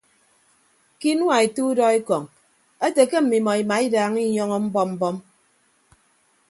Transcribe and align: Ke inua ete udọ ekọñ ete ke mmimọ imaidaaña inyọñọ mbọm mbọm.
Ke 0.99 1.07
inua 1.13 1.35
ete 1.45 1.61
udọ 1.71 1.85
ekọñ 1.97 2.23
ete 2.85 3.01
ke 3.09 3.17
mmimọ 3.23 3.51
imaidaaña 3.63 4.19
inyọñọ 4.27 4.57
mbọm 4.65 4.89
mbọm. 4.95 5.15